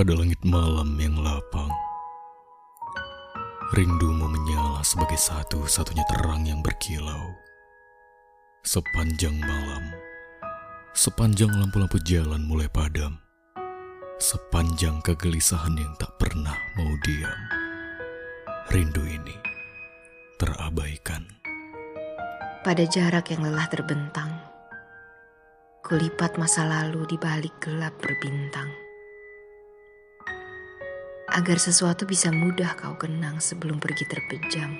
pada 0.00 0.16
langit 0.16 0.40
malam 0.48 0.96
yang 0.96 1.12
lapang. 1.20 1.68
Rindumu 3.76 4.32
menyala 4.32 4.80
sebagai 4.80 5.20
satu-satunya 5.20 6.00
terang 6.08 6.48
yang 6.48 6.64
berkilau. 6.64 7.36
Sepanjang 8.64 9.36
malam, 9.36 9.92
sepanjang 10.96 11.52
lampu-lampu 11.52 12.00
jalan 12.08 12.40
mulai 12.48 12.64
padam, 12.72 13.20
sepanjang 14.16 15.04
kegelisahan 15.04 15.76
yang 15.76 15.92
tak 16.00 16.16
pernah 16.16 16.56
mau 16.80 16.92
diam, 17.04 17.40
rindu 18.72 19.04
ini 19.04 19.36
terabaikan. 20.40 21.28
Pada 22.64 22.88
jarak 22.88 23.36
yang 23.36 23.44
lelah 23.44 23.68
terbentang, 23.68 24.32
kulipat 25.84 26.40
masa 26.40 26.64
lalu 26.64 27.04
di 27.04 27.20
balik 27.20 27.52
gelap 27.60 27.92
berbintang 28.00 28.88
agar 31.30 31.62
sesuatu 31.62 32.10
bisa 32.10 32.34
mudah 32.34 32.74
kau 32.74 32.98
kenang 32.98 33.38
sebelum 33.38 33.78
pergi 33.78 34.02
terpejam. 34.02 34.70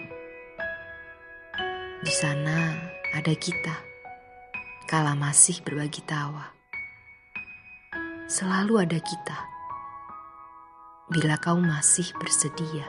Di 2.03 2.11
sana 2.11 2.75
ada 3.15 3.31
kita, 3.39 3.77
kala 4.91 5.15
masih 5.15 5.63
berbagi 5.63 6.03
tawa. 6.03 6.51
Selalu 8.27 8.83
ada 8.83 8.99
kita, 8.99 9.39
bila 11.07 11.39
kau 11.39 11.59
masih 11.63 12.11
bersedia. 12.19 12.87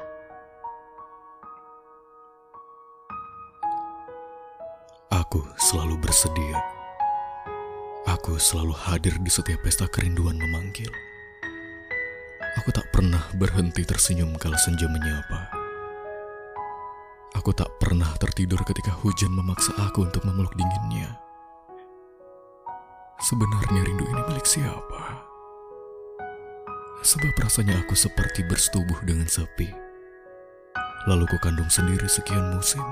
Aku 5.11 5.43
selalu 5.59 6.01
bersedia. 6.01 6.57
Aku 8.09 8.41
selalu 8.41 8.73
hadir 8.73 9.13
di 9.21 9.29
setiap 9.29 9.61
pesta 9.61 9.85
kerinduan 9.85 10.39
memanggil. 10.39 11.10
Aku 12.59 12.67
tak 12.75 12.91
pernah 12.91 13.31
berhenti 13.39 13.87
tersenyum 13.87 14.35
kala 14.35 14.59
senja 14.59 14.83
menyapa. 14.91 15.47
Aku 17.31 17.55
tak 17.55 17.71
pernah 17.79 18.11
tertidur 18.19 18.59
ketika 18.67 18.91
hujan 18.91 19.31
memaksa 19.31 19.71
aku 19.79 20.03
untuk 20.03 20.27
memeluk 20.27 20.51
dinginnya. 20.59 21.15
Sebenarnya 23.23 23.87
rindu 23.87 24.03
ini 24.03 24.21
milik 24.27 24.43
siapa? 24.43 25.23
Sebab 27.07 27.31
rasanya 27.39 27.79
aku 27.87 27.95
seperti 27.95 28.43
bersetubuh 28.43 28.99
dengan 29.07 29.31
sepi. 29.31 29.71
Lalu 31.07 31.31
ku 31.31 31.39
kandung 31.39 31.71
sendiri 31.71 32.11
sekian 32.11 32.51
musim 32.51 32.83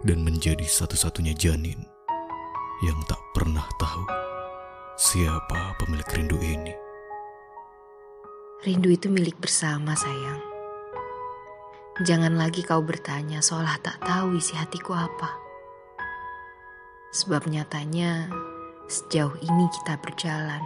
dan 0.00 0.24
menjadi 0.24 0.64
satu-satunya 0.64 1.36
janin 1.36 1.84
yang 2.80 2.96
tak 3.04 3.20
pernah 3.36 3.68
tahu 3.76 4.08
siapa 4.96 5.76
pemilik 5.76 6.08
rindu 6.16 6.40
ini. 6.40 6.85
Rindu 8.64 8.88
itu 8.88 9.12
milik 9.12 9.36
bersama, 9.36 9.92
sayang. 9.92 10.40
Jangan 12.00 12.40
lagi 12.40 12.64
kau 12.64 12.80
bertanya 12.80 13.44
seolah 13.44 13.76
tak 13.84 14.00
tahu 14.00 14.40
isi 14.40 14.56
hatiku 14.56 14.96
apa. 14.96 15.36
Sebab 17.12 17.52
nyatanya 17.52 18.32
sejauh 18.88 19.36
ini 19.44 19.68
kita 19.68 20.00
berjalan, 20.00 20.64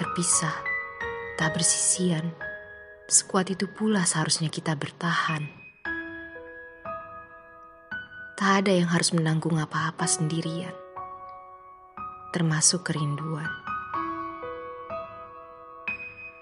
terpisah, 0.00 0.56
tak 1.36 1.52
bersisian. 1.52 2.32
Sekuat 3.04 3.52
itu 3.52 3.68
pula 3.68 4.08
seharusnya 4.08 4.48
kita 4.48 4.72
bertahan. 4.72 5.44
Tak 8.32 8.64
ada 8.64 8.72
yang 8.72 8.88
harus 8.88 9.12
menanggung 9.12 9.60
apa-apa 9.60 10.08
sendirian, 10.08 10.72
termasuk 12.32 12.88
kerinduan. 12.88 13.69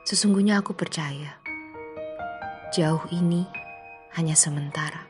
Sesungguhnya 0.08 0.64
aku 0.64 0.72
percaya, 0.72 1.36
jauh 2.72 3.04
ini 3.12 3.44
hanya 4.16 4.32
sementara. 4.32 5.04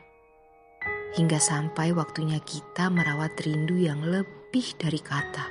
Hingga 1.15 1.39
sampai 1.39 1.95
waktunya 1.95 2.35
kita 2.43 2.91
merawat 2.91 3.31
rindu 3.39 3.79
yang 3.79 4.03
lebih 4.03 4.75
dari 4.75 4.99
kata. 4.99 5.47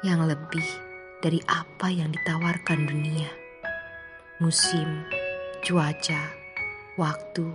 Yang 0.00 0.32
lebih 0.32 0.64
dari 1.20 1.44
apa 1.44 1.92
yang 1.92 2.08
ditawarkan 2.08 2.88
dunia. 2.88 3.28
Musim, 4.40 5.04
cuaca, 5.60 6.32
waktu, 6.96 7.52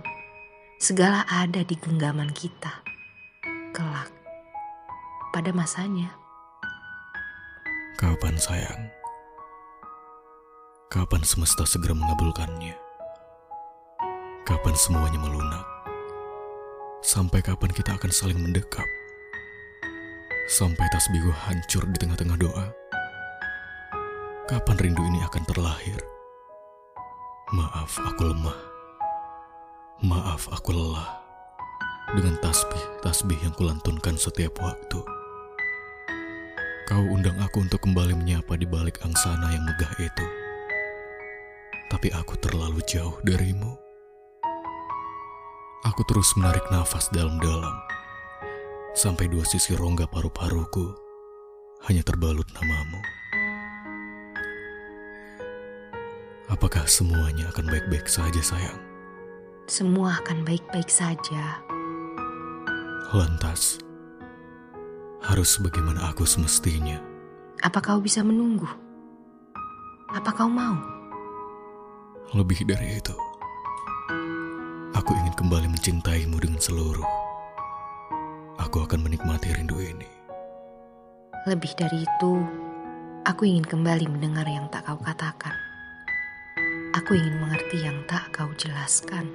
segala 0.78 1.26
ada 1.26 1.66
di 1.66 1.74
genggaman 1.74 2.30
kita. 2.30 2.86
Kelak, 3.74 4.14
pada 5.34 5.50
masanya. 5.50 6.14
Kapan 7.98 8.38
sayang? 8.38 8.97
Kapan 10.88 11.20
semesta 11.20 11.68
segera 11.68 11.92
mengabulkannya? 11.92 12.72
Kapan 14.48 14.72
semuanya 14.72 15.20
melunak? 15.20 15.60
Sampai 17.04 17.44
kapan 17.44 17.68
kita 17.76 17.92
akan 17.92 18.08
saling 18.08 18.40
mendekap? 18.40 18.88
Sampai 20.48 20.88
tasbihku 20.88 21.28
hancur 21.28 21.84
di 21.92 21.96
tengah-tengah 22.00 22.40
doa? 22.40 22.72
Kapan 24.48 24.80
rindu 24.80 25.04
ini 25.12 25.20
akan 25.28 25.44
terlahir? 25.44 26.00
Maaf 27.52 28.00
aku 28.08 28.32
lemah. 28.32 28.56
Maaf 30.00 30.48
aku 30.48 30.72
lelah. 30.72 31.20
Dengan 32.16 32.40
tasbih-tasbih 32.40 33.36
yang 33.44 33.52
kulantunkan 33.60 34.16
setiap 34.16 34.56
waktu. 34.64 35.04
Kau 36.88 37.04
undang 37.12 37.36
aku 37.44 37.60
untuk 37.60 37.84
kembali 37.84 38.16
menyapa 38.16 38.56
di 38.56 38.64
balik 38.64 39.04
angsana 39.04 39.52
yang 39.52 39.68
megah 39.68 39.92
itu 40.00 40.37
tapi 41.98 42.14
aku 42.14 42.38
terlalu 42.38 42.78
jauh 42.86 43.18
darimu. 43.26 43.74
Aku 45.82 46.06
terus 46.06 46.30
menarik 46.38 46.62
nafas 46.70 47.10
dalam-dalam, 47.10 47.74
sampai 48.94 49.26
dua 49.26 49.42
sisi 49.42 49.74
rongga 49.74 50.06
paru-paruku 50.06 50.94
hanya 51.90 52.06
terbalut 52.06 52.46
namamu. 52.54 53.02
Apakah 56.46 56.86
semuanya 56.86 57.50
akan 57.50 57.66
baik-baik 57.66 58.06
saja, 58.06 58.38
sayang? 58.46 58.78
Semua 59.66 60.22
akan 60.22 60.46
baik-baik 60.46 60.86
saja. 60.86 61.58
Lantas, 63.10 63.82
harus 65.26 65.50
bagaimana 65.58 66.14
aku 66.14 66.22
semestinya? 66.22 67.02
Apa 67.58 67.82
kau 67.82 67.98
bisa 67.98 68.22
menunggu? 68.22 68.70
Apa 70.14 70.30
kau 70.30 70.46
mau? 70.46 70.97
Lebih 72.36 72.68
dari 72.68 73.00
itu, 73.00 73.16
aku 74.92 75.10
ingin 75.16 75.32
kembali 75.32 75.64
mencintaimu 75.72 76.36
dengan 76.36 76.60
seluruh. 76.60 77.08
Aku 78.60 78.84
akan 78.84 79.00
menikmati 79.00 79.48
rindu 79.56 79.80
ini. 79.80 80.04
Lebih 81.48 81.72
dari 81.72 82.04
itu, 82.04 82.32
aku 83.24 83.48
ingin 83.48 83.64
kembali 83.64 84.12
mendengar 84.12 84.44
yang 84.44 84.68
tak 84.68 84.84
kau 84.84 85.00
katakan. 85.00 85.56
Aku 86.92 87.16
ingin 87.16 87.40
mengerti 87.40 87.80
yang 87.80 87.96
tak 88.04 88.28
kau 88.36 88.52
jelaskan. 88.60 89.32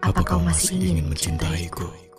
Apa, 0.00 0.16
Apa 0.16 0.20
kau 0.24 0.40
masih 0.40 0.80
ingin 0.80 1.12
mencintaiku? 1.12 1.84
mencintaiku? 1.92 2.13